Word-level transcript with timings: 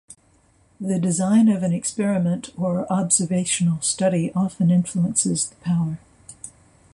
The 0.79 0.97
design 0.97 1.47
of 1.47 1.61
an 1.61 1.73
experiment 1.73 2.49
or 2.57 2.91
observational 2.91 3.81
study 3.81 4.31
often 4.33 4.71
influences 4.71 5.47
the 5.47 5.55
power. 5.57 5.99